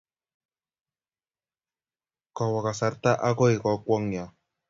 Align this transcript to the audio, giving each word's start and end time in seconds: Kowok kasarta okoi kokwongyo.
Kowok 2.35 2.63
kasarta 2.65 3.11
okoi 3.29 3.55
kokwongyo. 3.63 4.25